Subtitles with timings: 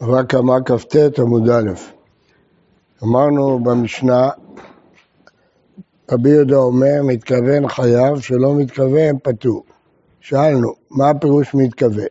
[0.00, 1.70] רק קמא כ"ט עמוד א'.
[3.02, 4.28] אמרנו במשנה,
[6.12, 9.64] רבי יהודה אומר, מתכוון חייב, שלא מתכוון פטור.
[10.20, 12.06] שאלנו, מה הפירוש מתכוון?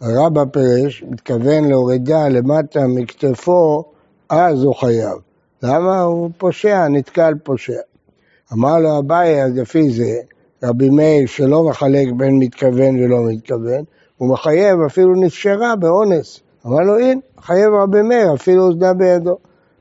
[0.00, 3.84] הרבא פירש, מתכוון להורידה למטה מכתפו,
[4.28, 5.18] אז הוא חייב.
[5.62, 6.00] למה?
[6.00, 7.80] הוא פושע, נתקל פושע.
[8.52, 10.20] אמר לו אביי, אז לפי זה,
[10.62, 13.84] רבי מאיר שלא מחלק בין מתכוון ולא מתכוון,
[14.16, 16.40] הוא מחייב אפילו נפשרה באונס.
[16.66, 19.36] אמר לו, הנה, חייב רבי מאיר, אפילו אוזנה בידו.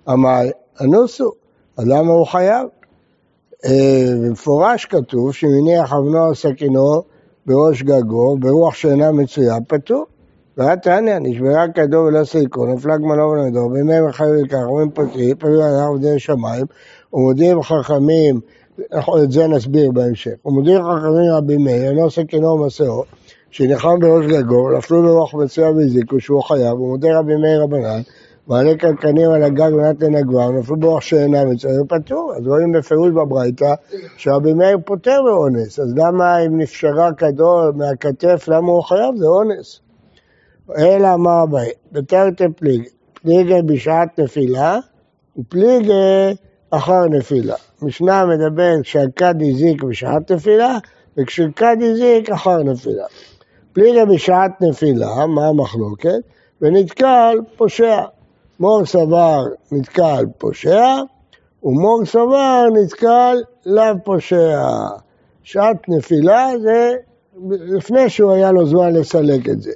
[0.10, 0.42] אמר,
[0.82, 1.32] אנוסו,
[1.78, 2.68] אז למה הוא חייב?
[3.66, 7.02] אה, במפורש כתוב שמניח אבנו על סכינו
[7.46, 10.06] בראש גגו, ברוח שאינה מצויה, פטור.
[10.58, 15.88] ואת תעניה, נשברה כדו ולא סילקו, נפלה גמלו ולמדו, בימי מחייב לכך, אומרים פטרי על
[15.88, 16.66] עובדי שמיים,
[17.14, 18.40] ומודיעים חכמים,
[19.24, 23.04] את זה נסביר בהמשך, ומודיעים חכמים רבים מאיר, אינו סכינו ומסעו,
[23.52, 28.02] שניחם בראש גגו, נפלו ברוח מצויה והזיקו שהוא חייב, ומודה רבי מאיר רבנן,
[28.48, 32.34] מעלה קנקנים על הגג מנת לנגבם, נפלו ברוח שאינה מצויה, פטור.
[32.38, 33.74] אז רואים בפירוש בברייתא
[34.18, 39.16] שרבי מאיר פוטר באונס, אז למה אם נפשרה כדור מהכתף, למה הוא חייב?
[39.16, 39.80] זה אונס.
[40.78, 41.60] אלא אמר הבא,
[41.92, 44.78] בתרתי פליג, פליגה בשעת נפילה
[45.40, 45.94] ופליגה
[46.70, 47.56] אחר נפילה.
[47.82, 50.78] משנה מדבר כשהכד הזיק בשעת נפילה
[51.18, 53.06] וכשכד הזיק אחר נפילה.
[53.74, 56.20] פליגה בשעת נפילה, מה המחלוקת?
[56.62, 58.02] ונתקל פושע.
[58.60, 60.96] מור סבר נתקל פושע,
[61.64, 64.60] ומור סבר נתקל לאו פושע.
[65.44, 66.96] שעת נפילה זה
[67.50, 69.72] לפני שהוא היה לו זמן לסלק את זה.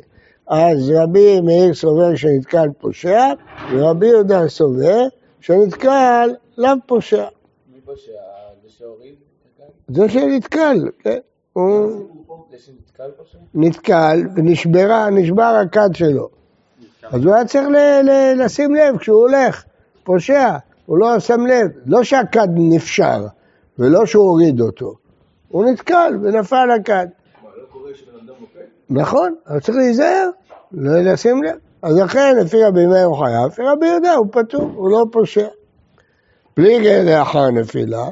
[0.48, 3.34] אז רבי מאיר סובר שנתקל פושע,
[3.72, 5.02] ורבי יהודה סובר
[5.42, 7.26] שנתקל לאו פושע.
[7.74, 8.12] מי פושע?
[8.64, 9.16] זה שהוריד?
[9.88, 11.20] זה שנתקל, כן.
[11.54, 12.08] הוא
[13.18, 13.38] פושע?
[13.54, 16.30] נתקל ונשברה, נשבר הכד שלו.
[17.04, 17.68] אז הוא היה צריך
[18.36, 19.64] לשים לב כשהוא הולך,
[20.04, 21.68] פושע, הוא לא שם לב.
[21.86, 23.26] לא שהכד נפשר,
[23.80, 24.94] ולא שהוא הוריד אותו.
[25.48, 27.08] הוא נתקל ונפל הכד.
[28.90, 30.30] נכון, אבל צריך להיזהר,
[30.72, 31.56] לא לשים לב.
[31.82, 35.48] אז לכן, לפי רבי מאיר הוא חייב, לפי רבי יהודה הוא פטור, הוא לא פושע.
[36.54, 38.06] פליגי לאחר נפילה,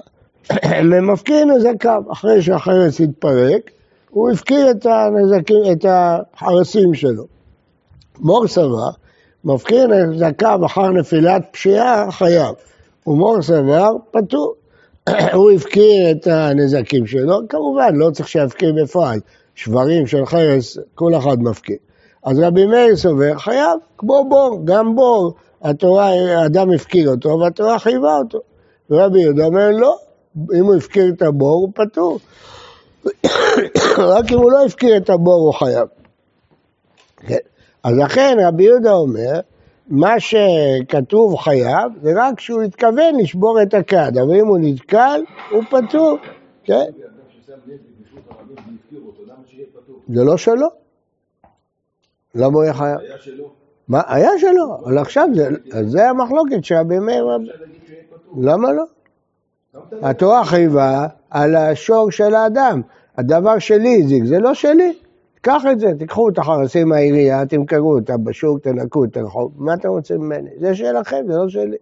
[0.92, 3.72] ומפקיר נזקיו, אחרי שהחרס התפרק,
[4.10, 7.24] הוא הפקיר את הנזקים, את החרסים שלו.
[8.20, 8.90] מור סבר,
[9.46, 12.56] מפקיר נזקיו אחר נפילת פשיעה, חייב.
[13.08, 14.54] ומור סבר, פטור.
[15.34, 19.20] הוא הפקיר את הנזקים שלו, כמובן, לא צריך שיפקיר בפועל.
[19.56, 21.78] שברים של חרס, כל אחד מפקיר.
[22.24, 28.18] אז רבי מאיר סובר, חייב, כמו בור, גם בור, התורה, האדם הפקיר אותו, והתורה חייבה
[28.18, 28.40] אותו.
[28.90, 29.98] ורבי יהודה אומר, לא,
[30.36, 32.20] אם הוא הפקיר את הבור, הוא פטור.
[33.98, 35.88] רק אם הוא לא הפקיר את הבור, הוא חייב.
[37.18, 37.38] כן.
[37.84, 39.40] אז לכן רבי יהודה אומר,
[39.88, 45.64] מה שכתוב חייב, זה רק כשהוא התכוון לשבור את הכד, אבל אם הוא נתקל, הוא
[45.70, 46.18] פטור,
[46.64, 46.86] כן?
[50.10, 50.68] זה לא שלו.
[52.36, 53.00] למה הוא היה חייב?
[53.00, 53.50] היה שלו.
[53.88, 55.28] מה, היה שלו, אבל עכשיו
[55.86, 57.26] זה המחלוקת שרבי מאיר...
[58.42, 58.84] למה לא?
[60.02, 62.82] התורה חייבה על השור של האדם.
[63.18, 64.94] הדבר שלי הזיק, זה לא שלי.
[65.42, 69.90] קח את זה, תיקחו את החרסים מהעירייה, תמכרו אותם בשוק, תנקו את הרחוב, מה אתם
[69.90, 70.50] רוצים ממני?
[70.60, 71.78] זה שלכם, זה לא שלי.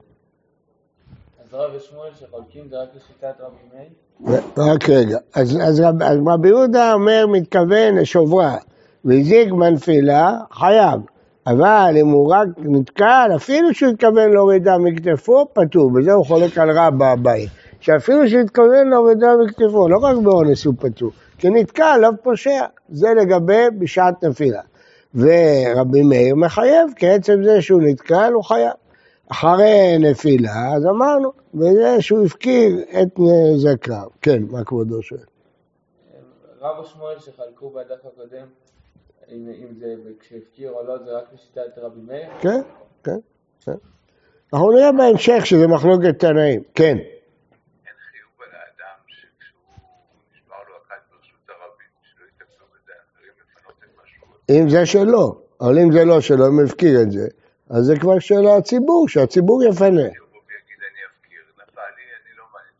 [1.43, 4.41] אז רב ושמואל שחולקים זה רק לשיטת רבי מאיר?
[4.57, 8.57] רק רגע, אז, אז, רב, אז רבי יהודה אומר, מתכוון לשוברה,
[9.05, 11.01] והזיק בנפילה, חייב.
[11.47, 15.91] אבל אם הוא רק נתקל, אפילו שהוא התכוון להורידה מכתפו, פטור.
[15.91, 17.47] בזה הוא חולק על רבא אביי.
[17.79, 21.11] שאפילו שהוא התכוון להורידה מכתפו, לא רק באונס הוא פטור.
[21.37, 22.65] כי נתקל, לא פושע.
[22.89, 24.61] זה לגבי בשעת נפילה.
[25.15, 28.73] ורבי מאיר מחייב, כי עצם זה שהוא נתקל, הוא חייב.
[29.31, 34.07] אחרי נפילה, אז אמרנו, וזה שהוא הפקיר את נזקיו.
[34.21, 35.19] כן, מה כבודו שואל?
[36.61, 38.45] רב ושמואל שחלקו בדף הקודם,
[39.31, 42.29] אם, אם זה כשהפקיר או לא, זה רק לשיטת רבי מאיר?
[42.41, 42.61] כן,
[43.03, 43.19] כן,
[43.65, 43.71] כן.
[44.53, 46.63] אנחנו נראה בהמשך שזה מחלוקת תנאים.
[46.75, 46.97] כן.
[46.97, 49.61] אין חיוב על האדם שכשהוא
[50.33, 54.38] נשבר לו הכד ברשות הרבים, שלא יתקנו בזה אחרים לפנות את מה שהוא רוצה.
[54.49, 57.27] אם זה שלו, אבל אם זה לא שלו, אם הוא הפקיר את זה,
[57.69, 60.01] אז זה כבר של הציבור, שהציבור יפנה.
[60.01, 60.09] לא.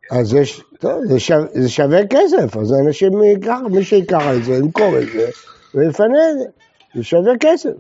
[0.10, 4.44] אז זה, ש- טוב, זה, שווה, זה שווה כסף, אז אנשים ייקח, מי שיקח את
[4.44, 5.30] זה, ימכור את זה,
[5.74, 6.46] ויפנה את זה.
[6.94, 7.74] זה שווה כסף.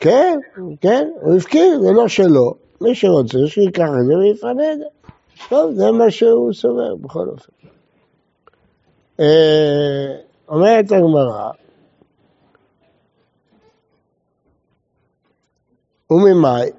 [0.00, 0.38] כן,
[0.80, 2.54] כן, הוא הפקיר, זה לא שלו.
[2.80, 4.84] מי שרוצה, שייקח את זה ויפנה את זה.
[5.48, 7.52] טוב, זה מה שהוא סובר, בכל אופן.
[9.20, 10.16] אה,
[10.48, 11.50] אומרת הגמרא,
[16.10, 16.70] וממאי,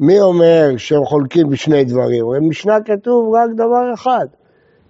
[0.00, 2.24] מי אומר שהם חולקים בשני דברים?
[2.34, 4.26] במשנה כתוב רק דבר אחד.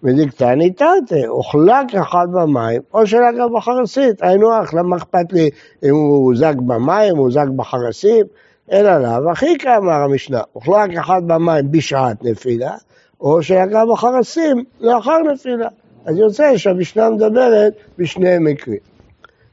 [0.02, 3.02] ודקתני תרתי, אוכלה כאחד במים, או
[3.38, 4.22] גם בחרסית.
[4.22, 5.50] היינו הך, למה אכפת לי
[5.82, 8.26] אם הוא זג במים, הוא זג בחרסים?
[8.72, 12.74] אלא לאו, הכי כאמר המשנה, אוכלה כאחד במים בשעת נפילה,
[13.20, 13.38] או
[13.72, 15.68] גם בחרסים לאחר נפילה.
[16.04, 18.78] אז יוצא שהמשנה מדברת בשני מקרים.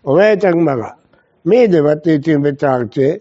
[0.06, 0.90] אומרת הגמרא,
[1.46, 3.12] מי דמתניתים בתרתי?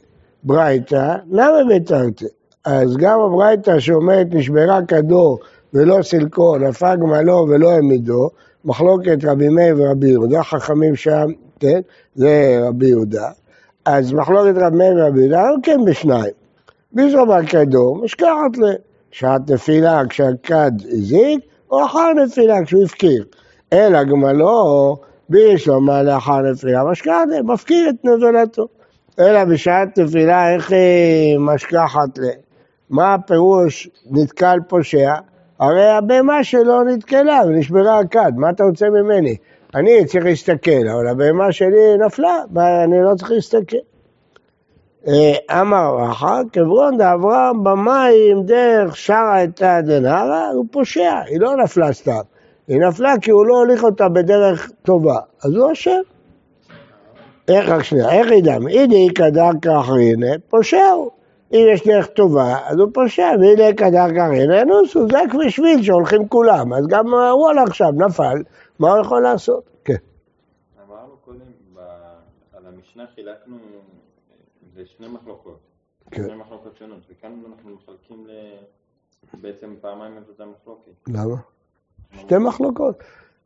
[0.46, 2.24] ברייתא, למה בתרתי?
[2.64, 5.38] אז גם הברייתא שאומרת נשברה כדור
[5.74, 8.28] ולא סילקו, נפל גמלו ולא העמידו,
[8.64, 11.26] מחלוקת רבי מאיר ורבי יהודה, חכמים שם,
[11.60, 11.80] כן,
[12.14, 13.28] זה רבי יהודה.
[13.84, 16.32] אז מחלוקת רבי מאיר ורבי יהודה, הוא כן בשניים.
[16.92, 18.56] מי שאומר כדור, משכחת
[19.12, 21.40] לשעת נפילה כשהכד הזיק,
[21.70, 23.24] או אחר נפילה כשהוא הפקיר.
[23.72, 24.96] אלא גמלו,
[25.28, 28.68] בישלמה לאחר נפילה משכחת, מפקיר את נבלתו.
[29.20, 32.22] אלא בשעת נפילה, איך היא משכחת ל...
[32.90, 35.14] מה הפירוש נתקל פושע?
[35.58, 39.36] הרי הבהמה שלו נתקלה ונשברה הכד, מה אתה רוצה ממני?
[39.74, 42.38] אני צריך להסתכל, אבל הבהמה שלי נפלה,
[42.84, 43.76] אני לא צריך להסתכל.
[45.06, 51.92] אה, אמר רחא, כברון דאברהם במים דרך שרה את דנהרה, הוא פושע, היא לא נפלה
[51.92, 52.20] סתם.
[52.68, 56.00] היא נפלה כי הוא לא הוליך אותה בדרך טובה, אז הוא אשם.
[57.48, 58.54] איך רק שנייה, איך ידע?
[58.54, 61.10] הנה כדרכא אחרינא, פושע הוא.
[61.52, 66.28] אם יש דרך טובה, אז הוא פושע, והנה כדרכא אחרינא, נוסו, זה כבר שביל שהולכים
[66.28, 68.42] כולם, אז גם הוא הלך עכשיו, נפל,
[68.78, 69.70] מה הוא יכול לעשות?
[69.84, 69.94] כן.
[70.88, 71.38] אמרנו קודם,
[72.56, 73.56] על המשנה חילקנו
[74.76, 75.58] לשני מחלוקות,
[76.10, 76.22] כן.
[76.26, 78.26] שני מחלוקות שונות, וכאן אנחנו מחלקים
[79.42, 80.90] בעצם פעמיים את אותה מחלוקת.
[81.08, 81.36] למה?
[82.20, 82.96] שתי מחלוקות.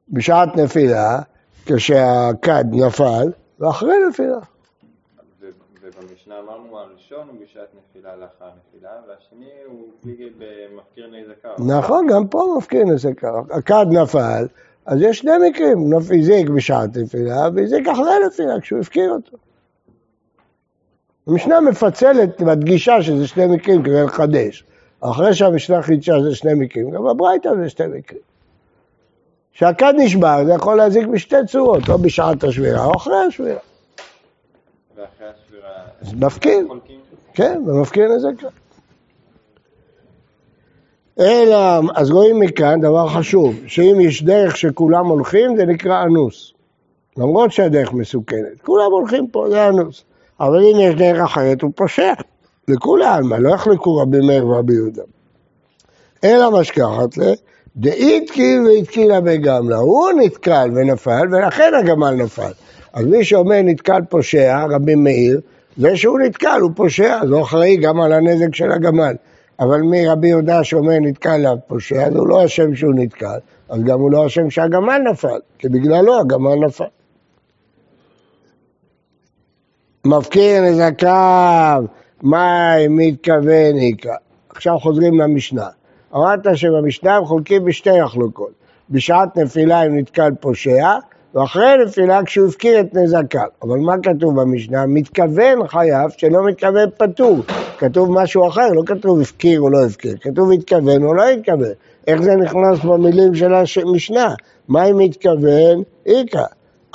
[0.09, 1.19] בשעת נפילה,
[1.67, 4.39] כשהכד נפל, ואחרי נפילה.
[5.83, 11.55] ובמשנה אמרנו הראשון הוא בשעת נפילה לאחר נפילה, והשני הוא פליגל במפקיר נזקר.
[11.79, 13.41] נכון, גם פה מפקיר נזקר.
[13.51, 14.47] הכד נפל,
[14.87, 19.37] אז יש שני מקרים, הזיק בשעת נפילה, והזיק אחרי נפילה, כשהוא הפקיר אותו.
[21.27, 24.65] המשנה מפצלת, מדגישה שזה שני מקרים כדי לחדש.
[25.01, 28.30] אחרי שהמשנה חידשה זה שני מקרים, גם בברייתא זה שני מקרים.
[29.61, 33.59] כשהכד נשבר, זה יכול להזיק בשתי צורות, או בשעת השבירה או אחרי השבירה.
[34.97, 35.71] ואחרי השבירה...
[36.01, 36.69] אז מפקיר?
[37.35, 38.43] כן, ומפקיר נזק.
[41.21, 46.53] אלא, אז רואים מכאן דבר חשוב, שאם יש דרך שכולם הולכים, זה נקרא אנוס.
[47.17, 50.05] למרות שהדרך מסוכנת, כולם הולכים פה, זה אנוס.
[50.41, 52.13] אבל אם יש דרך אחרת, הוא פושע.
[52.69, 55.03] לכולי עלמא, לא יחלקו רבי מאיר ורבי יהודה.
[56.25, 57.23] אלא משכחת ל...
[57.77, 59.77] דאיתקיל והתקילה בגמלה.
[59.77, 62.53] הוא נתקל ונפל, ולכן הגמל נפל.
[62.93, 65.41] אז מי שאומר נתקל פושע, רבי מאיר,
[65.77, 69.15] זה שהוא נתקל, הוא פושע, אז הוא אחראי גם על הנזק של הגמל.
[69.61, 73.39] אבל מרבי יהודה שאומר נתקל עליו פושע, אז הוא לא אשם שהוא נתקל,
[73.69, 76.85] אז גם הוא לא אשם שהגמל נפל, כי בגללו הגמל נפל.
[80.05, 81.85] מפקיר נזקיו,
[82.23, 84.15] מה מתכוון איכה?
[84.49, 85.67] עכשיו חוזרים למשנה.
[86.15, 88.51] אמרת שבמשנה הם חולקים בשתי מחלוקות.
[88.91, 90.97] בשעת נפילה אם נתקל פושע,
[91.35, 93.47] ואחרי נפילה כשהוא הפקיר את נזקיו.
[93.63, 94.87] אבל מה כתוב במשנה?
[94.87, 97.39] מתכוון חייב שלא מתכוון פטור.
[97.79, 100.17] כתוב משהו אחר, לא כתוב הפקיר או לא הפקיר.
[100.21, 101.73] כתוב התכוון או לא התכוון.
[102.07, 104.35] איך זה נכנס במילים של המשנה?
[104.69, 105.83] מה אם מתכוון?
[106.07, 106.45] איכה.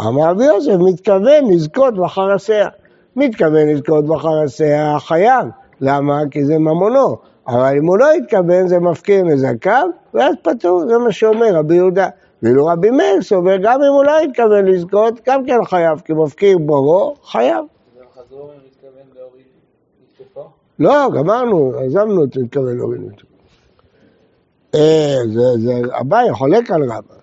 [0.02, 2.68] אמר רבי יוסף, מתכוון לזכות בחרסיה.
[3.16, 5.48] מתכוון לזכות בחרסיה חייב.
[5.82, 6.22] למה?
[6.32, 7.18] כי זה ממונו.
[7.48, 12.08] אבל אם הוא לא התכוון זה מפקיר נזקיו, ואז פטור, זה מה שאומר רבי יהודה.
[12.44, 16.58] ואילו רבי מאיר סובר, גם אם הוא לא התכוון לזכות, גם כן חייב, כי מפקיר
[16.58, 17.66] בורו, חייב.
[20.80, 23.26] לא, גמרנו, עזבנו את מתכוון להוריד אותו.
[24.76, 27.16] אה, זה, זה, אביי חולק על רבא.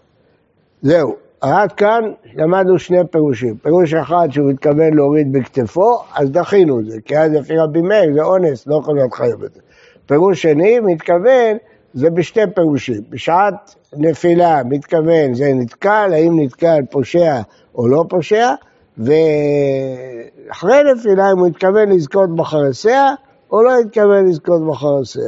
[0.82, 2.02] זהו, עד כאן
[2.34, 3.56] למדנו שני פירושים.
[3.56, 8.14] פירוש אחד שהוא מתכוון להוריד בכתפו, אז דחינו את זה, כי אז לפי רבי מאיר
[8.14, 9.60] זה אונס, לא יכול להיות חייב את זה.
[10.06, 11.56] פירוש שני, מתכוון,
[11.94, 13.02] זה בשתי פירושים.
[13.10, 17.40] בשעת נפילה, מתכוון, זה נתקל, האם נתקל פושע
[17.74, 18.54] או לא פושע,
[18.98, 23.14] ואחרי נפילה, אם הוא התכוון לזכות בחרסיה,
[23.50, 25.22] או לא התכוון לזכות בחרסיה.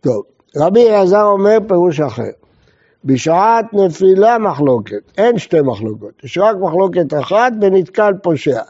[0.00, 0.22] טוב,
[0.56, 2.30] רבי אלעזר אומר פירוש אחר.
[3.04, 8.60] בשעת נפילה מחלוקת, אין שתי מחלוקות, יש רק מחלוקת אחת ונתקל פושע,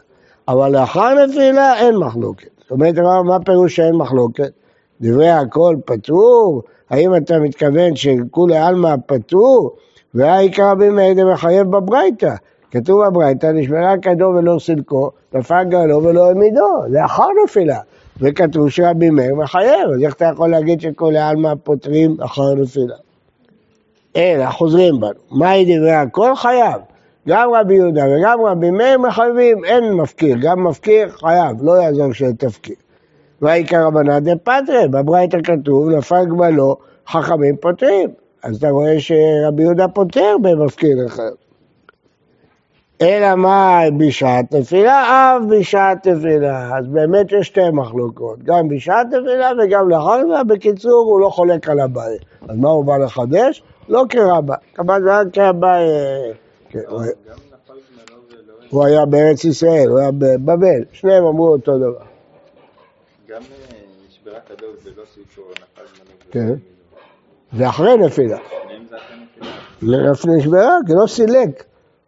[0.47, 2.60] אבל לאחר נפילה אין מחלוקת.
[2.71, 4.51] אומרת, מה פירוש שאין מחלוקת?
[5.01, 6.63] דברי הכל פטור?
[6.89, 9.75] האם אתה מתכוון שכולי עלמא פטור?
[10.13, 12.35] והעיקר רבי מאיר מחייב בברייתא,
[12.71, 17.79] כתוב בברייתא, נשמרה כדו ולא סילקו, נפל גלו ולא העמידו, לאחר נפילה.
[18.19, 22.95] וכתוב שרבי מאיר מחייב, אז איך אתה יכול להגיד שכל העלמא פותרים אחר נפילה?
[24.15, 26.81] אלא, חוזרים בנו, מהי דברי הכל חייב.
[27.27, 32.75] גם רבי יהודה וגם רבי מאיר מחייבים, אין מפקיר, גם מפקיר חייב, לא יעזור שתפקיר.
[33.41, 38.09] והעיקר רבנן דפטרי, בברייתא כתוב, נפל גמלו, חכמים פותרים.
[38.43, 41.31] אז אתה רואה שרבי יהודה פותר במפקיר אחד.
[43.01, 45.01] אלא מה בשעת נפילה?
[45.37, 46.77] אף בשעת נפילה.
[46.77, 51.69] אז באמת יש שתי מחלוקות, גם בשעת נפילה וגם לאחר זה, בקיצור הוא לא חולק
[51.69, 52.19] על הבעיה.
[52.47, 53.63] אז מה הוא בא לחדש?
[53.89, 55.77] לא כרבה, כמובן זה רק כרבה...
[56.71, 56.79] כן,
[58.69, 62.03] הוא היה בארץ ישראל, הוא היה בבבל, שניהם אמרו אותו דבר.
[63.27, 66.21] גם אה, נשברה כדור ולא סיפור, נפל מנהיג.
[66.31, 66.53] כן.
[67.57, 68.37] זה אחרי נפילה.
[68.37, 69.07] זה
[69.81, 70.37] נפילה.
[70.37, 71.63] נשברה, כי לא סילק.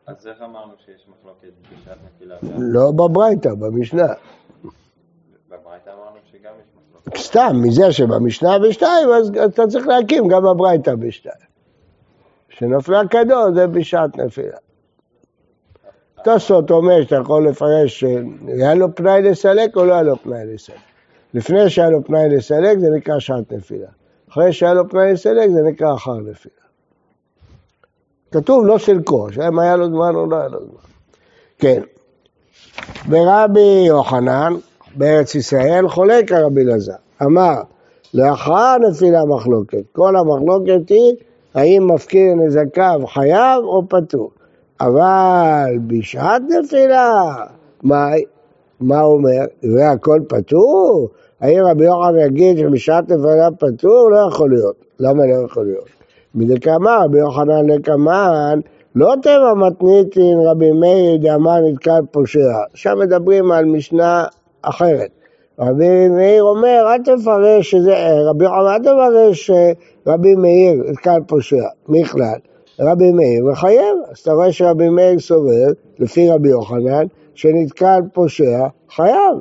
[0.07, 2.35] אז איך אמרנו שיש מחלוקת בשעת נפילה?
[2.57, 4.07] לא בברייתא, במשנה.
[5.49, 7.17] בברייתא אמרנו שגם יש מחלוקת.
[7.17, 11.52] סתם, מזה שבמשנה בשתיים, אז אתה צריך להקים גם בברייתא בשתיים.
[12.57, 14.57] שנפלה כדור זה בשעת נפילה.
[16.23, 18.03] תוספות אומר שאתה יכול לפרש
[18.47, 20.75] היה לו פנאי לסלק או לא היה לו פנאי לסלק.
[21.33, 23.87] לפני שהיה לו פנאי לסלק זה נקרא שעת נפילה.
[24.31, 26.55] אחרי שהיה לו פנאי לסלק זה נקרא אחר נפילה.
[28.31, 30.89] כתוב לא סילקו, שאם היה לו זמן או לא היה לו זמן.
[31.57, 31.81] כן.
[33.09, 34.53] ורבי יוחנן
[34.95, 36.61] בארץ ישראל חולק על רבי.
[37.23, 37.55] אמר,
[38.13, 39.83] לאחר נפילה מחלוקת.
[39.91, 41.15] כל המחלוקת היא
[41.53, 44.31] האם מפקיר נזקיו חייב או פטור.
[44.81, 47.35] אבל בשעת נפילה,
[47.83, 48.09] מה,
[48.79, 49.45] מה אומר?
[49.75, 51.09] והכל פטור?
[51.41, 54.09] האם רבי יוחנן יגיד שבשעת נפילה פטור?
[54.11, 54.75] לא יכול להיות.
[54.99, 55.87] למה לא יכול להיות?
[56.35, 58.59] מדקאמר, רבי יוחנן לקמן,
[58.95, 62.57] לא טבע מתניתין רבי מאיר דאמר נתקל פושע.
[62.73, 64.23] שם מדברים על משנה
[64.61, 65.22] אחרת.
[65.59, 67.95] רבי מאיר אומר, אל תפרש שזה,
[68.29, 72.37] רבי יוחנן, אל תפרש שרבי מאיר נתקל פושע, בכלל.
[72.79, 75.67] רבי מאיר מחייב, אז אתה רואה שרבי מאיר סובר,
[75.99, 77.05] לפי רבי יוחנן,
[77.35, 79.37] שנתקל פושע, חייב.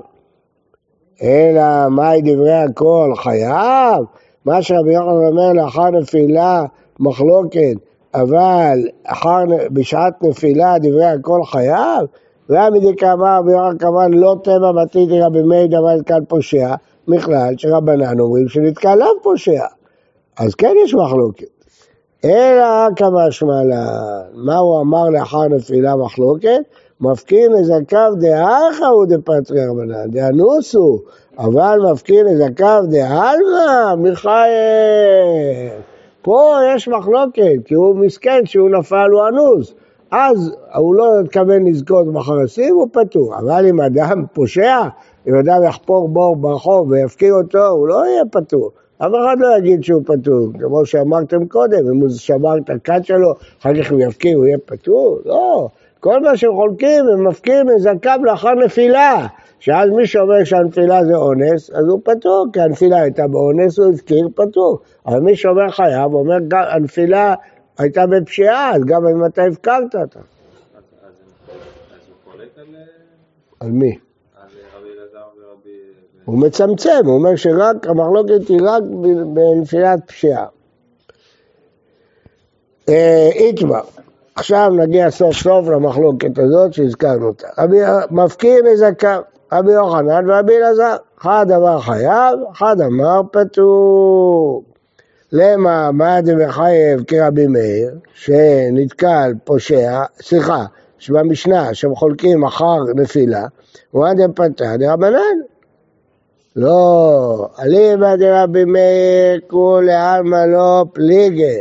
[1.22, 4.04] אלא מהי דברי הכל חייב?
[4.44, 6.62] מה שרבי יוחנן אומר לאחר נפילה
[7.00, 7.74] מחלוקת,
[8.14, 12.06] אבל אחר, בשעת נפילה דברי הכל חייב?
[12.48, 16.74] ועמידי כאמר רבי יוחנן כמובן לא טבע מתיתי רבי מאיר דבר נתקל פושע,
[17.08, 19.64] בכלל שרבנן אומרים שנתקל לאו פושע.
[20.38, 21.46] אז כן יש מחלוקת.
[22.24, 23.86] אלא כמשמע לן,
[24.34, 26.60] מה הוא אמר לאחר נפילה מחלוקת?
[27.00, 30.98] מפקיר נזקיו דאחא הוא דפטרי רבנן, דאנוסו,
[31.38, 35.72] אבל מפקיר נזקיו דעלמא, מחייב.
[36.22, 39.74] פה יש מחלוקת, כי הוא מסכן שהוא נפל, הוא אנוס.
[40.12, 43.38] אז הוא לא התכוון לזכות בחרסים, הוא פטור.
[43.38, 44.82] אבל אם אדם פושע,
[45.28, 48.70] אם אדם יחפור בור ברחוב ויפקיר אותו, הוא לא יהיה פטור.
[48.98, 53.34] אף אחד לא יגיד שהוא פטור, כמו שאמרתם קודם, אם הוא שבר את הכת שלו,
[53.60, 55.18] אחר כך הוא יפקיר, הוא יהיה פטור?
[55.24, 55.68] לא.
[56.00, 59.26] כל מה שהם חולקים, הם מפקירים נזקיו לאחר נפילה.
[59.60, 64.28] שאז מי שאומר שהנפילה זה אונס, אז הוא פטור, כי הנפילה הייתה באונס, הוא הפקיר,
[64.34, 64.78] פטור.
[65.06, 67.34] אבל מי שאומר חייב, אומר הנפילה
[67.78, 70.18] הייתה בפשיעה, אז גם אם אתה הפקרת אותה.
[70.18, 70.24] אז
[72.08, 72.64] הוא חולק על
[73.60, 73.98] על מי?
[74.36, 75.70] על רבי אלעזר ורבי...
[76.24, 78.82] הוא מצמצם, הוא אומר שרק, המחלוקת היא רק
[79.34, 80.46] בנפילת פשיעה.
[82.88, 83.80] אה, איתמר,
[84.34, 87.48] עכשיו נגיע סוף סוף למחלוקת הזאת שהזכרנו אותה.
[87.58, 87.78] רבי,
[88.10, 90.96] מפקיר נזקיו, רבי יוחנן ורבי אלעזר.
[91.20, 94.62] אחד אמר חייב, אחד אמר פטור.
[95.32, 100.64] למה, מה דמחייב כרבי מאיר, שנתקל פושע, סליחה,
[100.98, 103.46] שבמשנה שהם חולקים אחר נפילה,
[103.94, 105.38] ומה דפתא דרבנן.
[106.56, 111.58] לא, אליבא דרבי מאיר כולי עלמא לא פליגי.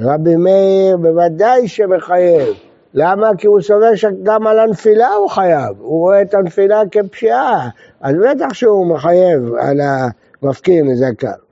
[0.00, 2.54] רבי מאיר בוודאי שמחייב.
[2.94, 3.30] למה?
[3.38, 5.80] כי הוא סובר שגם על הנפילה הוא חייב.
[5.80, 7.68] הוא רואה את הנפילה כפשיעה.
[8.00, 9.80] אז בטח שהוא מחייב על
[10.42, 11.47] המפקיר נזקיו.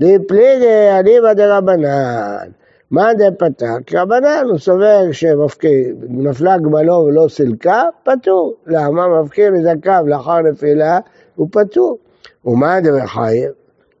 [0.00, 2.48] די פליגי אליבא דרבנן.
[2.90, 3.94] מה דפתק?
[3.94, 8.54] רבנן הוא סובר שמפקיר, נפלה גמלו ולא סילקה, פטור.
[8.66, 9.22] למה?
[9.22, 10.98] מפקיר נזקיו לאחר נפילה,
[11.36, 11.98] הוא פטור.
[12.44, 13.50] ומה דמחייב?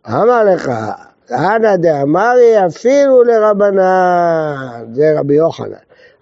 [0.06, 0.70] אמר לך,
[1.32, 5.72] אנא דאמרי אפילו לרבנן, זה רבי יוחנן.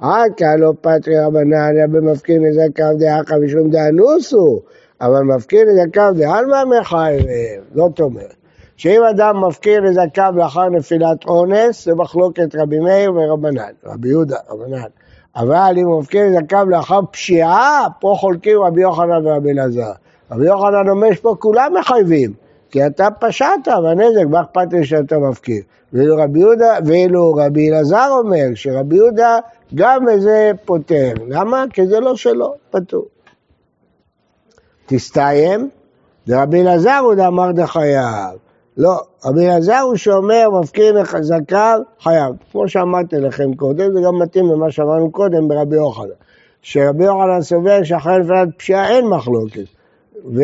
[0.01, 4.61] עד כאן לא פטרי רבנן, אלא במפקיר נזקיו דאחא משום דאנוסו,
[5.01, 7.27] אבל מפקיר נזקיו דעלמא מחייב.
[7.75, 8.38] זאת אומרת,
[8.79, 14.89] שאם אדם מפקיר נזקיו לאחר נפילת אונס, זה מחלוקת רבי מאיר ורבנן, רבי יהודה, רבנן.
[15.37, 19.93] אבל אם הוא מפקיר נזקיו לאחר פשיעה, פה חולקים רבי יוחנן ורבי אלעזר.
[20.31, 22.33] רבי יוחנן אומר שפה כולם מחייבים,
[22.71, 25.63] כי אתה פשעת בנזק, מה אכפת לי שאתה מפקיר?
[25.93, 29.39] ואילו רבי יהודה, ואילו רבי אלעזר אומר שרבי יהודה
[29.75, 31.13] גם בזה פותר.
[31.29, 31.65] למה?
[31.73, 33.07] כי זה לא שלו, פטור.
[34.87, 35.69] תסתיים,
[36.29, 38.48] ורבי אלעזר הוא דאמר דחייב.
[38.79, 42.35] לא, רבי אלעזר הוא שאומר מפקיר זכר חייב.
[42.53, 46.09] כמו שאמרתי לכם קודם, זה גם מתאים למה שאמרנו קודם ברבי יוחנן.
[46.63, 49.65] שרבי יוחנן סובר שאחרי נפילת פשיעה אין מחלוקת.
[50.35, 50.43] ו...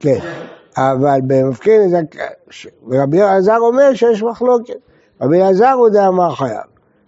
[0.00, 0.18] כן,
[0.76, 1.80] אבל במפקיר
[2.88, 4.78] ורבי אלעזר אומר שיש מחלוקת.
[5.20, 6.64] רבי אלעזר הוא דאמר חייב.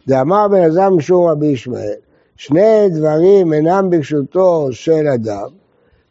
[0.09, 1.95] דאמר רבי אלעזר משום רבי ישמעאל,
[2.37, 5.49] שני דברים אינם ברשותו של אדם,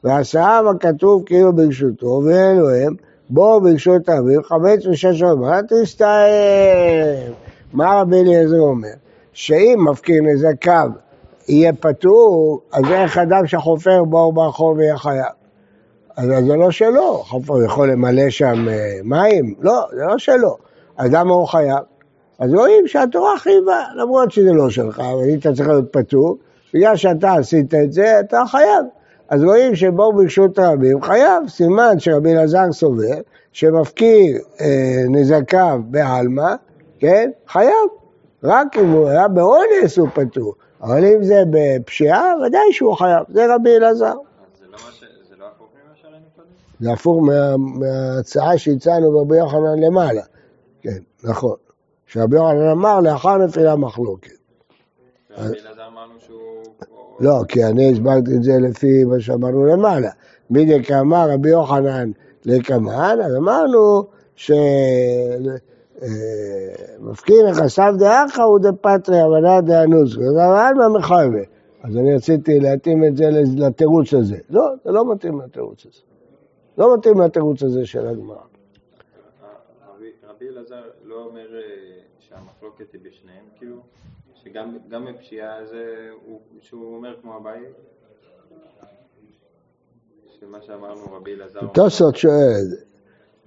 [0.04, 2.96] ועשאיו הכתוב כאילו ברשותו, ואלו הם,
[3.30, 7.34] בואו ברשות אביו, חמץ ושש עולמה, תסתיים.
[7.74, 8.90] מה רבי אליעזר אומר?
[9.34, 10.90] שאם מפקיר נזקיו
[11.48, 15.26] יהיה פטור, אז איך אדם שחופר בור ברחוב ויהיה חייב?
[16.18, 19.56] אז זה לא שלו, הוא יכול למלא שם אה, מים?
[19.60, 20.58] לא, זה לא שלו.
[20.96, 21.80] אדם הוא חייב.
[22.40, 26.38] אז רואים שהתורה חייבה, למרות שזה לא שלך, אבל היית צריך להיות פטור,
[26.74, 28.86] בגלל שאתה עשית את זה, אתה חייב.
[29.30, 33.18] אז רואים שבו ברשות רבים חייב, סימן שרבי אלעזר סובר
[33.52, 36.56] שמפקיר אה, נזקיו בעלמא,
[37.00, 37.90] כן, חייב.
[38.44, 43.56] רק אם הוא היה באונס הוא פטור, אבל אם זה בפשיעה, ודאי שהוא חייב, זה
[43.56, 44.16] רבי אלעזר.
[44.60, 44.78] זה לא
[46.82, 47.24] לא הפוך
[47.58, 50.22] מההצעה שהצענו ברבי יוחנן למעלה.
[50.82, 51.56] כן, נכון.
[52.08, 54.32] שרבי יוחנן אמר לאחר נפילה מחלוקת.
[55.38, 55.77] רבי אלעזר.
[57.20, 60.10] לא, כי אני הסברתי את זה לפי מה שאמרנו למעלה.
[60.52, 62.12] בדיוק כאמר רבי יוחנן
[62.46, 64.04] לקמן, אז אמרנו
[64.36, 64.56] שמפקיר
[67.52, 71.42] נכסיו דאחא הוא דפטרי אמנה דאנוס, אבל מה מחייבה?
[71.84, 74.38] אז אני רציתי להתאים את זה לתירוץ הזה.
[74.50, 76.02] לא, זה לא מתאים לתירוץ הזה.
[76.78, 78.38] לא מתאים לתירוץ הזה של הגמרא.
[80.30, 81.62] רבי אלעזר לא אומר אה,
[82.20, 83.76] שהמחלוקת היא בשניהם, כאילו,
[84.48, 85.84] שגם גם בפשיעה זה,
[86.26, 87.60] הוא- שהוא אומר כמו אביי?
[90.40, 92.66] שמה שאמרנו רבי אלעזר, תוספות שואל,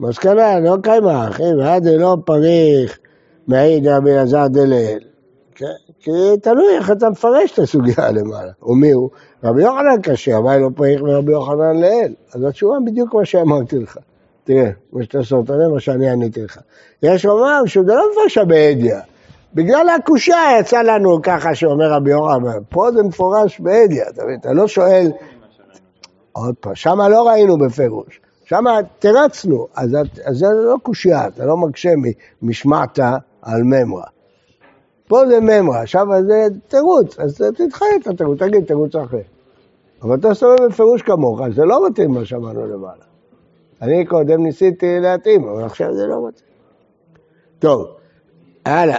[0.00, 2.98] מסקנה, לא קיימה, אחי, ועד לא פריך
[3.46, 5.04] מעיד רבי אלעזר דליל.
[5.54, 5.66] כן?
[6.00, 6.10] כי
[6.42, 8.52] תלוי איך אתה מפרש את הסוגיה למעלה.
[8.62, 9.10] ומי הוא?
[9.44, 12.14] רבי יוחנן קשה, אבל לא פריך מרבי יוחנן לאל.
[12.32, 13.98] אז התשובה בדיוק מה שאמרתי לך.
[14.44, 16.60] תראה, מה שאתה סותר, מה שאני עניתי לך.
[17.02, 18.94] יש לומר שהוא לא מפרש באדיא.
[19.54, 24.38] בגלל הקושייה יצא לנו ככה שאומר רבי יוחנן, פה זה מפורש באדיא, אתה מבין?
[24.40, 25.12] אתה לא שואל
[26.32, 31.56] עוד פעם, שמה לא ראינו בפירוש, שמה תרצנו, אז, אז זה לא קושייה, אתה לא
[31.56, 34.04] מקשה מ- משמעתה על ממרה.
[35.08, 39.18] פה זה ממרה, שם זה תירוץ, אז תדחה את התירוץ, תגיד תירוץ אחר.
[40.02, 43.04] אבל אתה סובל בפירוש כמוך, זה לא מתאים מה שאמרנו למעלה.
[43.82, 46.50] אני קודם ניסיתי להתאים, אבל עכשיו זה לא מתאים.
[47.58, 47.86] טוב,
[48.64, 48.98] הלאה.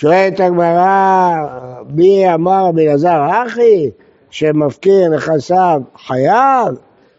[0.00, 1.46] שואלת הגמרא,
[1.94, 3.90] מי אמר רבי אלעזר אחי,
[4.30, 6.74] שמפקיר נכסיו חייב?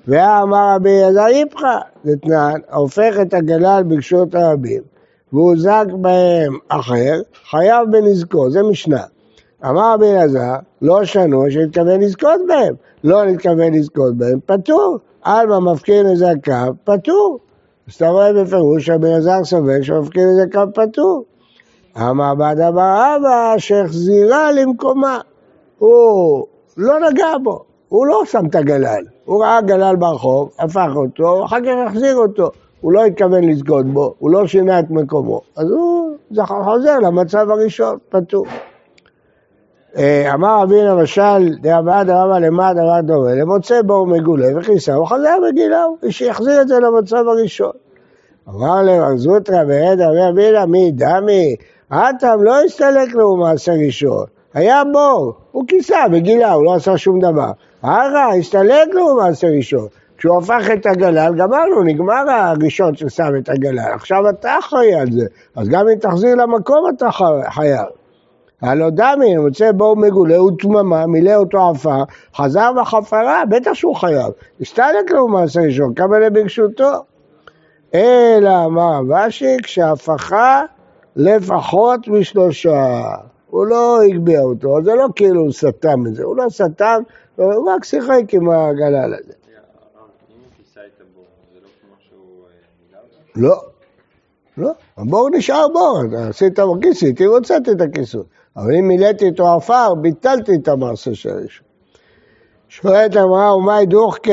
[0.08, 4.82] ואמר רבי אלעזר איפכא, דתנן, ההופך את הגלל ברשות הרבים,
[5.34, 9.04] והוזק בהם אחר, חייב בנזקו, זה משנה.
[9.66, 14.98] אמר רבי אלעזר, לא שנו שהתכוון לזכות בהם, לא נתכוון לזכות בהם, פטור.
[15.24, 17.40] עלמא מפקיר נזקיו, פטור.
[17.88, 21.24] אז אתה רואה בפירוש רבי אלעזר סובר שמפקיר נזקיו פטור.
[21.98, 25.20] אמר בעד אמר אבא שהחזירה למקומה.
[25.78, 26.46] הוא
[26.78, 29.04] לא נגע בו, הוא לא שם את הגלל.
[29.26, 32.50] הוא ראה גלל ברחוב, הפך אותו, אחר כך החזיר אותו.
[32.82, 35.42] הוא לא התכוון לזכות בו, הוא לא שינה את מקומו.
[35.56, 38.46] אז הוא זכר חוזר למצב הראשון, פטור.
[39.98, 45.38] אה, אמר רבי למשל, דאבא דרבה למה דבר דומה, למוצא בור מגולה וכיסה, הוא חזר
[45.48, 47.72] בגילהו, ושיחזיר את זה למצב הראשון.
[48.50, 51.56] אמר להם, זוטרא רבי אבינה, מי דמי?
[51.90, 54.26] האטם לא הסתלק לו מעשה ראשון.
[54.54, 57.52] היה בור, הוא כיסה בגילה, הוא לא עשה שום דבר.
[57.82, 59.88] הרה, הסתלק לו מעשה ראשון.
[60.18, 63.94] כשהוא הפך את הגלל, גמרנו, נגמר הראשון ששם את הגלל.
[63.94, 65.26] עכשיו אתה אחראי על זה,
[65.56, 67.10] אז גם אם תחזיר למקום אתה
[67.50, 67.86] חייב.
[68.62, 72.04] הלא דמי, מוצא בור מגולה, הוא תממה, מילא אותו עפר,
[72.36, 74.32] חזר בחפרה, בטח שהוא חייב.
[74.62, 76.92] הסתלק לו מעשה ראשון, קבל ברשותו.
[77.94, 80.62] אלא אמר רש"י, כשהפכה
[81.16, 83.02] לפחות משלושה.
[83.50, 87.02] הוא לא הגביה אותו, זה לא כאילו הוא סתם את זה, הוא לא סתם,
[87.36, 89.34] הוא רק שיחק עם הגלל הזה.
[91.02, 91.68] הבור, זה לא
[92.94, 93.18] אה, אותו?
[93.36, 93.62] לא,
[94.58, 98.24] לא, הבור נשאר בור, עשית כיסיתי, הוצאתי את הכיסוי.
[98.58, 101.66] אבל אם מילאתי איתו עפר, ביטלתי את המעשה של הראשון.
[102.70, 104.32] שואלת הגמרא, ומאי דוחקה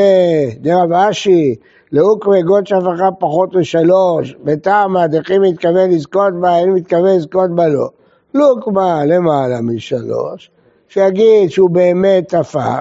[0.61, 1.55] דרב אשי,
[1.93, 7.89] לאוקרי גוד שפחה פחות משלוש, בטעמה דכי מתכוון לזכות בה, אין מתכוון לזכות בה לא.
[8.35, 10.51] לוקמה למעלה משלוש,
[10.89, 12.81] שיגיד שהוא באמת הפך,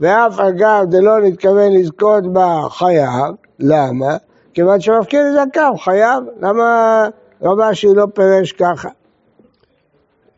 [0.00, 4.16] ואף אגב דלא נתכוון לזכות בה חייב, למה?
[4.54, 7.08] כיוון שמפקיר לזכם חייב, למה
[7.42, 8.88] רבה שהיא לא פירש ככה?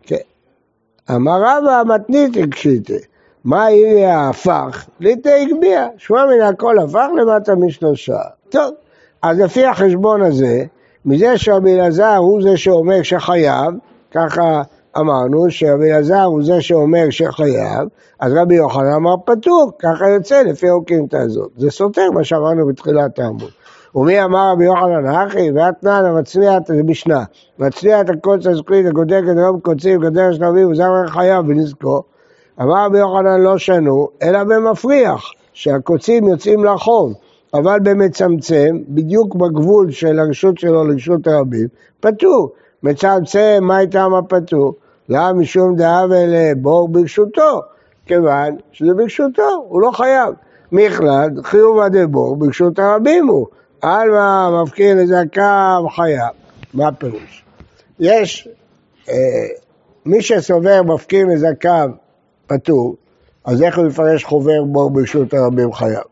[0.02, 0.16] כן.
[1.11, 2.98] אמר רבא מתנית הקשיתי,
[3.44, 4.87] מה יהיה ההפך?
[5.01, 8.18] ליטא הגביה, שמע מן הכל הפך למטה משלושה.
[8.48, 8.74] טוב,
[9.22, 10.64] אז לפי החשבון הזה,
[11.05, 13.74] מזה שרבי אלעזר הוא זה שאומר שחייב,
[14.11, 14.62] ככה
[14.98, 17.88] אמרנו שרבי אלעזר הוא זה שאומר שחייב,
[18.20, 21.51] אז רבי יוחנן אמר פטור, ככה יוצא לפי האוקימתא הזאת.
[21.57, 23.51] זה סותר מה שאמרנו בתחילת העמוד.
[23.94, 27.24] ומי אמר רבי יוחנן אחי, ואתנן המצניע את המשנה,
[27.59, 32.03] מצניע את הקוץ הזכרית, הגודק את רוב קוצים, גדר שלבים, וזמר חייב בנזקו.
[32.61, 37.14] אמר רבי יוחנן לא שנו, אלא במפריח, שהקוצים יוצאים לחוב,
[37.55, 41.68] אבל במצמצם, בדיוק בגבול של הרשות שלו לרשות הרבים,
[42.01, 42.53] פטור.
[42.83, 44.75] מצמצם, מה איתם הפטור?
[45.09, 47.61] למה משום דאבה לבור ברשותו?
[48.07, 50.35] כיוון שזה ברשותו, הוא לא חייב.
[50.73, 53.47] מכלל, חיוב דבור ברשות הרבים הוא.
[53.83, 56.33] עלמא מפקיר לזכם חייב.
[56.75, 57.44] מה הפירוש?
[58.01, 58.49] יש,
[59.09, 59.14] אה,
[60.07, 61.90] מי שסובר מפקיר לזכם
[62.48, 62.96] פטור,
[63.44, 66.04] אז איך הוא יפרש חובר בור ברשות הרבים חייב?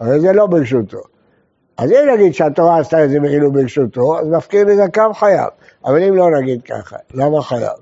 [0.00, 1.00] הרי זה לא ברשותו.
[1.76, 5.48] אז אם נגיד שהתורה עשתה את זה כאילו ברשותו, אז מפקיר לזכם חייב.
[5.84, 7.72] אבל אם לא נגיד ככה, למה חייב?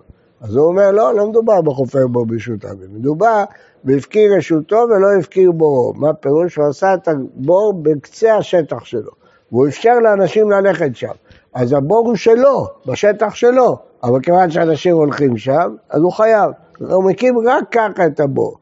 [0.40, 3.44] אז הוא אומר, לא, לא מדובר בחופר בור ברשות הרבים, מדובר
[3.84, 5.92] והפקיר רשותו ולא הפקיר בורו.
[5.94, 6.56] מה פירוש?
[6.56, 9.10] הוא עשה את הבור בקצה השטח שלו,
[9.52, 11.12] והוא אפשר לאנשים ללכת שם.
[11.54, 16.50] אז הבור הוא שלו, בשטח שלו, אבל כיוון שאנשים הולכים שם, אז הוא חייב.
[16.90, 18.56] הוא מקים רק ככה את הבור.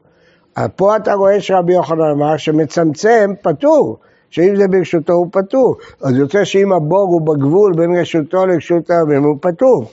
[0.75, 3.97] פה אתה רואה שרבי יוחנן אמר שמצמצם פטור,
[4.29, 5.75] שאם זה ברשותו הוא פטור.
[6.03, 9.85] אז יוצא שאם הבור הוא בגבול בין רשותו לרשות הרבים הוא פטור.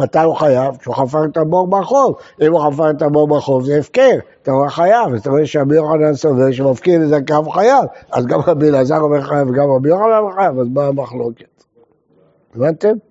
[0.00, 0.76] מתי הוא חייב?
[0.76, 2.14] כשהוא חפר את הבור ברחוב.
[2.40, 5.14] אם הוא חפר את הבור ברחוב זה הפקר, אתה רואה חייב.
[5.14, 7.84] אז אתה רואה שרבי יוחנן סובר שמפקיר לזכיו חייב.
[8.12, 11.64] אז גם רבי אלעזר אומר חייב וגם רבי יוחנן חייב, אז מה המחלוקת?
[12.56, 13.07] הבנתם?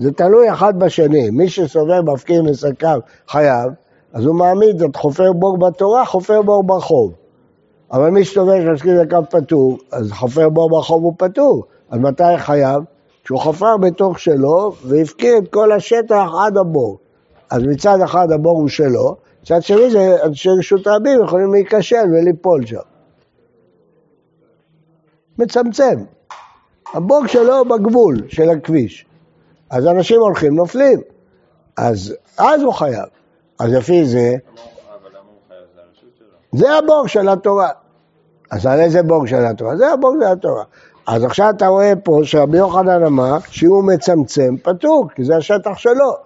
[0.00, 1.30] זה תלוי אחד בשני.
[1.30, 3.72] מי שסובר מפקיר לזכיו חייב,
[4.12, 7.12] אז הוא מעמיד את חופר בור בתורה, חופר בור ברחוב.
[7.92, 11.64] אבל מי שסובר שמפקיר לזכיו פטור, אז חופר בור ברחוב הוא פטור.
[11.90, 12.82] אז מתי חייב?
[13.24, 16.98] שהוא חפר בתוך שלו והפקיר את כל השטח עד הבור.
[17.50, 22.66] אז מצד אחד הבור הוא שלו, מצד שני זה אנשי רשות רבים יכולים להיכשל וליפול
[22.66, 22.76] שם.
[25.38, 26.04] מצמצם.
[26.94, 29.09] הבור שלו בגבול של הכביש.
[29.70, 31.00] אז אנשים הולכים, נופלים.
[31.76, 33.04] אז אז הוא חייב.
[33.60, 34.34] אז לפי זה...
[36.52, 37.68] זה הבור של התורה.
[38.50, 39.76] אז על איזה בור של התורה?
[39.76, 40.64] זה הבור של התורה.
[41.06, 45.78] אז עכשיו אתה רואה פה שרבי יוחנן אמר שאם הוא מצמצם, פטור, כי זה השטח
[45.78, 46.16] שלו.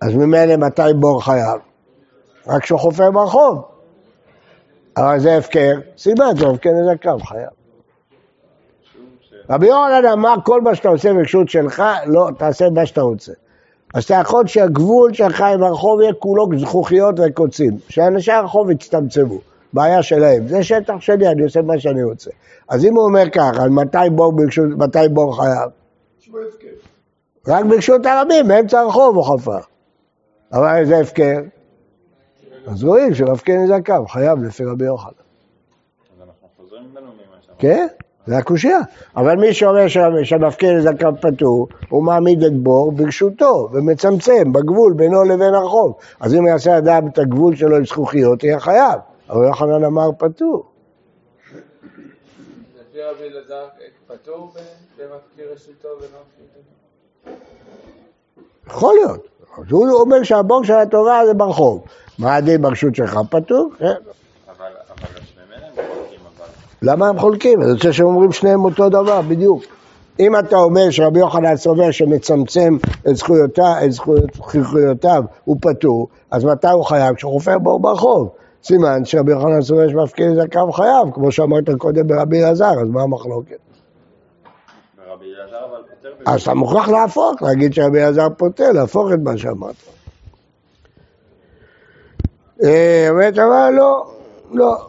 [0.00, 1.60] אז ממילא מתי בור חייב?
[2.46, 3.62] רק כשהוא חופר ברחוב.
[4.96, 7.61] אבל זה הפקר, סימן זה הפקר נזקם, חייב.
[9.50, 13.32] רבי יוחנן אמר כל מה שאתה עושה ברשות שלך, לא, תעשה מה שאתה רוצה.
[13.94, 19.38] אז אתה יכול שהגבול שלך עם הרחוב יהיה כולו זכוכיות וקוצים, שאנשי הרחוב יצטמצמו.
[19.72, 20.48] בעיה שלהם.
[20.48, 22.30] זה שטח שלי, אני עושה מה שאני רוצה.
[22.68, 25.70] אז אם הוא אומר ככה, מתי בור, ברשות, מתי בור חייב?
[27.48, 29.58] רק ברשות הרבים, באמצע הרחוב הוא חפר.
[30.52, 31.40] אבל זה הפקר.
[32.66, 35.10] אז רואים שמפקיר נזקיו, חייב לפי רבי יוחנן.
[35.10, 37.58] אז אנחנו חוזרים בנו ממה שאמרנו.
[37.58, 37.86] כן?
[38.26, 38.78] זה הקושייה.
[39.16, 45.24] אבל מי שאומר ש- שמפקיר נזקיו פטור, הוא מעמיד את בור ברשותו, ומצמצם בגבול בינו
[45.24, 45.94] לבין הרחוב.
[46.20, 49.00] אז אם יעשה אדם את הגבול שלו עם זכוכיות, יהיה חייב.
[49.30, 50.64] אבל יוחנן אמר פטור.
[52.80, 53.64] לפי רבי אלעזר
[54.06, 54.52] פטור
[54.98, 57.32] במפקיר רשותו ולא?
[58.66, 59.26] יכול להיות.
[59.70, 61.84] הוא אומר שהבור של התורה זה ברחוב.
[62.18, 63.18] מה הדין ברשות שלך?
[63.30, 63.70] פטור?
[63.78, 63.84] כן.
[63.86, 63.94] אבל
[64.58, 64.70] אבל
[65.22, 66.46] השניהם הם חולקים אבל.
[66.82, 67.62] למה הם חולקים?
[67.62, 69.62] אני רוצה שהם אומרים שניהם אותו דבר, בדיוק.
[70.20, 72.76] אם אתה אומר שרבי יוחנן סובר שמצמצם
[73.08, 74.30] את זכויותיו, את זכויות-
[74.62, 77.14] זכויותיו, הוא פטור, אז מתי הוא חייב?
[77.14, 78.28] כשהוא חופר בור ברחוב.
[78.64, 83.56] סימן שרבי יוחנן סובר שמפקיר זכאיו חייב, כמו שאמרת קודם ברבי אלעזר, אז מה המחלוקת?
[86.26, 89.74] אז אתה מוכרח להפוך, להגיד שרבי אלעזר פותר, להפוך את מה שאמרת.
[92.62, 94.12] אה, אומרת אבל לא,
[94.52, 94.88] לא,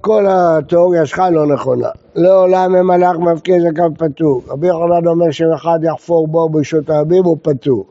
[0.00, 1.88] כל התיאוריה שלך לא נכונה.
[2.14, 4.42] לעולם אם מלאך מפקיד זקן פטור.
[4.48, 7.84] רבי יוחנן אומר שאם אחד יחפור בור ברשות הרבים הוא פטור.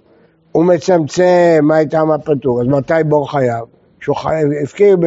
[0.52, 3.64] הוא מצמצם מה איתם הפטור, אז מתי בור חייב?
[4.00, 4.16] כשהוא
[4.64, 4.98] הפקיר,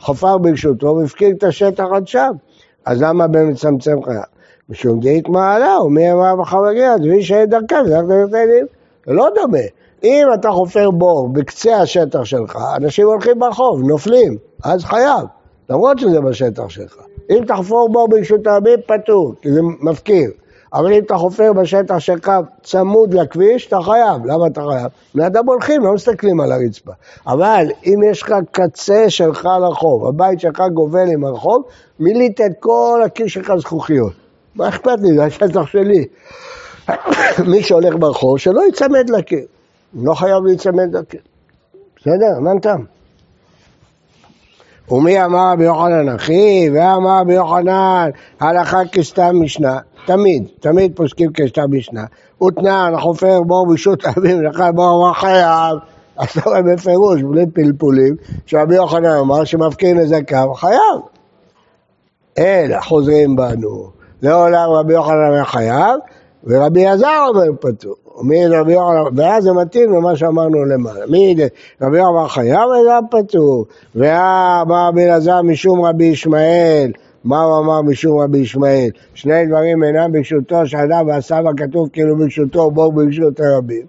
[0.00, 2.30] חפר ברשותו והפקיר את השטח עד שם.
[2.86, 4.22] אז למה במצמצם חייב?
[4.68, 8.30] משום דאית מעלה, ומי אמר וחברגיה, אז מי שאין דרכם, זה רק דרך
[9.06, 9.58] זה לא דומה.
[10.04, 15.26] אם אתה חופר בור בקצה השטח שלך, אנשים הולכים ברחוב, נופלים, אז חייב,
[15.70, 16.96] למרות שזה בשטח שלך.
[17.30, 20.30] אם תחפור בור ברשות הרבים, פטור, כי זה מפקיר.
[20.72, 22.30] אבל אם אתה חופר בשטח שלך
[22.62, 24.26] צמוד לכביש, אתה חייב.
[24.26, 24.86] למה אתה חייב?
[25.14, 26.92] בני אדם הולכים, לא מסתכלים על הרצפה.
[27.26, 31.62] אבל אם יש לך קצה שלך לרחוב, הבית שלך גובל עם הרחוב,
[32.00, 34.12] מילאת את כל הקיר שלך זכוכיות.
[34.54, 35.14] מה אכפת לי?
[35.14, 36.06] זה השטח שלי.
[37.50, 39.44] מי שהולך ברחוב, שלא ייצמד לקיר.
[39.94, 41.20] לא חייב להיצמד לקיר.
[41.96, 42.40] בסדר?
[42.40, 42.99] מה טעם?
[44.90, 51.76] ומי אמר רבי יוחנן אחי, ואמר רבי יוחנן הלכה כסתם משנה, תמיד, תמיד פוסקים כסתם
[51.76, 52.04] משנה.
[52.42, 55.78] ותנען, חופר בור בשו"ת אבים, לך בור אמר חייב,
[56.16, 58.14] אז אתה רואה בפירוש, בלי פלפולים,
[58.46, 61.00] שרבי יוחנן אמר שמפקיר נזקיו, חייב.
[62.38, 63.90] אלא חוזרים בנו,
[64.22, 66.00] לעולם רבי יוחנן אומר חייב,
[66.44, 67.94] ורבי אלעזר אומר פטור.
[68.50, 68.74] רבי
[69.16, 71.06] ואז זה מתאים למה שאמרנו למעלה.
[71.06, 71.36] מי
[71.80, 73.66] רבי יוחנן חייב וגם פטור.
[73.94, 76.92] ואמר רבי אלעזר משום רבי ישמעאל.
[77.24, 78.90] מה הוא אמר משום רבי ישמעאל?
[79.14, 83.86] שני דברים אינם ברשותו, שאדם ועשה כתוב כאילו ברשותו, בור ברשות הרבים.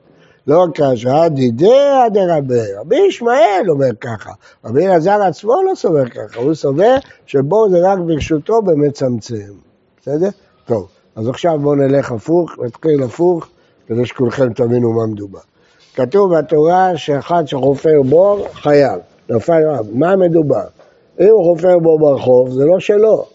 [0.48, 1.68] לא כאשר דידי
[2.14, 4.32] דרבי, רבי ישמעאל אומר ככה,
[4.66, 9.54] רבי אלעזר עצמו לא סובר ככה, הוא סובר שבור זה רק ברשותו במצמצם,
[10.02, 10.30] בסדר?
[10.66, 11.01] טוב.
[11.16, 13.48] אז עכשיו בואו נלך הפוך, נתחיל הפוך,
[13.88, 15.40] כדי שכולכם תבינו מה מדובר.
[15.96, 19.88] כתוב בתורה שאחד שחופר בור חייב, נפל רב.
[19.94, 20.64] מה מדובר?
[21.20, 23.26] אם הוא חופר בור ברחוב, זה לא שלו.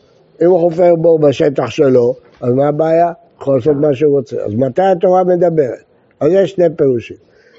[0.43, 3.13] אם הוא חופר בור בשטח שלו, אז מה הבעיה?
[3.41, 4.37] יכול לעשות מה שהוא רוצה.
[4.37, 5.83] אז מתי התורה מדברת?
[6.21, 7.17] אז יש שני פירושים.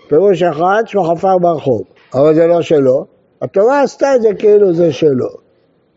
[0.10, 1.82] פירוש אחד שהוא חפר ברחוב,
[2.14, 3.06] אבל זה לא שלו,
[3.42, 5.47] התורה עשתה את זה כאילו זה שלו.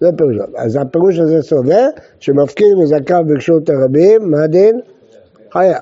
[0.01, 0.37] זה פירוש.
[0.57, 1.87] אז הפירוש הזה סובר
[2.21, 4.81] שמפקיר מזכיו ברשות הרבים, מה הדין?
[5.53, 5.79] חייב.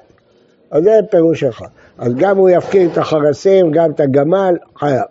[0.70, 1.66] אז זה פירוש אחד.
[1.98, 5.04] אז גם הוא יפקיר את החרסים, גם את הגמל, חייב.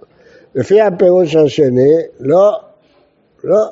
[0.56, 2.60] לפי הפירוש השני, לא,
[3.44, 3.66] לא.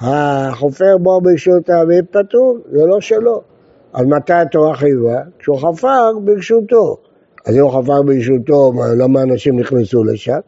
[0.00, 3.42] החופר בו ברשות הרבים פטור, זה לא שלו.
[3.92, 5.20] אז מתי התורה חייבה?
[5.38, 6.96] כשהוא חפר ברשותו.
[7.46, 10.38] אז אם הוא חפר ברשותו, למה אנשים נכנסו לשם?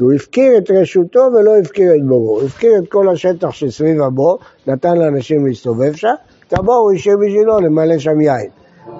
[0.00, 2.40] כי הוא הפקיר את רשותו ולא הפקיר את בורו.
[2.40, 6.14] הוא הפקיר את כל השטח שסביב הבור, נתן לאנשים להסתובב שם,
[6.48, 8.50] את הבור הוא יישב בשבילו למלא שם יין.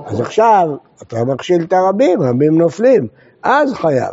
[0.07, 0.69] אז עכשיו
[1.03, 3.07] אתה מכשיל את הרבים, רבים נופלים,
[3.43, 4.13] אז חייב.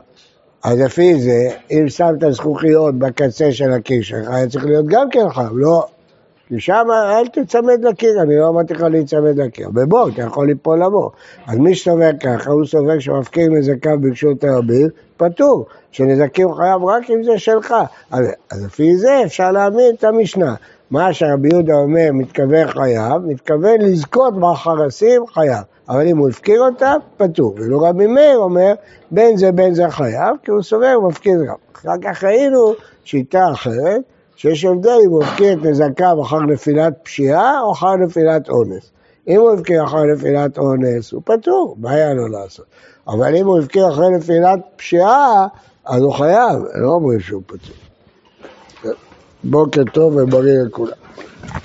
[0.64, 5.30] אז לפי זה, אם שמת זכוכיות בקצה של הקיר שלך, היה צריך להיות גם כן
[5.30, 5.86] חייב, לא.
[6.48, 9.70] כי שם אל תצמד לקיר, אני לא אמרתי לך להיצמד לקיר.
[9.70, 11.12] בבור, אתה יכול ליפול לבור.
[11.48, 15.66] אז מי שסובר ככה, הוא סובר שמפקיר נזקיו ברשות הרבים, פטור.
[15.92, 17.76] שנזקים חייב רק אם זה שלך.
[18.12, 20.56] אז, אז לפי זה אפשר להאמין את המשנה.
[20.92, 25.64] מה שרבי יהודה אומר, מתכוון חייב, מתכוון לזכות בחרסים חייב.
[25.90, 27.56] אבל אם הוא הפקיר אותה, פטור.
[27.58, 28.74] ואילו רבי מאיר אומר,
[29.12, 31.56] בין זה בין זה חייב, כי הוא סובר, הוא מפקיר גם.
[31.76, 34.02] אחר כך ראינו שיטה אחרת,
[34.38, 38.92] שיש הבדל אם הוא הפקיר את נזקיו אחר נפילת פשיעה או אחר נפילת אונס.
[39.28, 42.66] אם הוא הפקיר אחר נפילת אונס, הוא פטור, מה היה לו לעשות?
[43.08, 45.48] אבל אם הוא הפקיר אחרי נפילת פשיעה,
[45.86, 47.76] אז הוא חייב, לא אומרים שהוא פטור.
[49.44, 50.98] בוקר טוב ובריא לכולם.